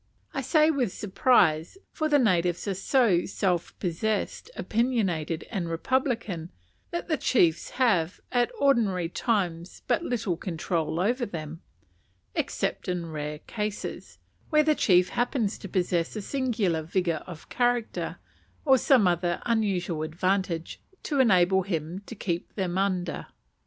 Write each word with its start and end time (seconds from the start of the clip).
I 0.33 0.41
say 0.41 0.71
with 0.71 0.91
surprise, 0.91 1.77
for 1.91 2.09
the 2.09 2.17
natives 2.17 2.67
are 2.67 2.73
so 2.73 3.23
self 3.27 3.77
possessed, 3.77 4.49
opinionated, 4.55 5.45
and 5.51 5.69
republican, 5.69 6.49
that 6.89 7.07
the 7.07 7.17
chiefs 7.17 7.69
have 7.77 8.19
at 8.31 8.49
ordinary 8.57 9.09
times 9.09 9.83
but 9.87 10.01
little 10.01 10.37
control 10.37 10.99
over 10.99 11.23
them; 11.23 11.61
except 12.33 12.87
in 12.87 13.01
very 13.01 13.11
rare 13.13 13.39
cases, 13.45 14.17
where 14.49 14.63
the 14.63 14.73
chief 14.73 15.09
happens 15.09 15.59
to 15.59 15.69
possess 15.69 16.15
a 16.15 16.21
singular 16.23 16.81
vigour 16.81 17.21
of 17.27 17.49
character, 17.49 18.17
or 18.65 18.79
some 18.79 19.05
other 19.07 19.39
unusual 19.45 20.01
advantage, 20.01 20.81
to 21.03 21.19
enable 21.19 21.61
him 21.61 22.01
to 22.07 22.15
keep 22.15 22.55
them 22.55 22.75
under. 22.75 23.27